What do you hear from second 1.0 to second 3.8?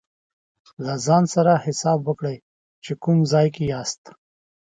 ځان سره حساب وکړئ چې کوم ځای کې